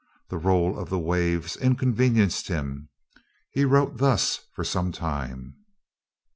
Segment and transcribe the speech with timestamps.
[0.29, 2.89] The roll of the waves inconvenienced him.
[3.51, 5.57] He wrote thus for some time.